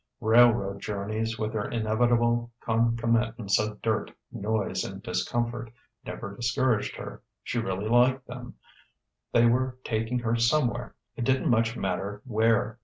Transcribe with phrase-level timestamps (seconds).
[0.19, 5.71] Railroad journeys, with their inevitable concomitants of dirt, noise, and discomfort,
[6.03, 8.55] never discouraged her: she really liked them;
[9.31, 12.79] they were taking her somewhere it didn't much matter where.